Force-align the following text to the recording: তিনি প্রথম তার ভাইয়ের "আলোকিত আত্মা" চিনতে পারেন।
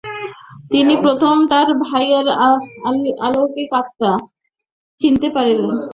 তিনি 0.71 0.93
প্রথম 1.03 1.35
তার 1.51 1.67
ভাইয়ের 1.83 2.27
"আলোকিত 3.25 3.71
আত্মা" 3.79 4.11
চিনতে 5.01 5.27
পারেন। 5.35 5.59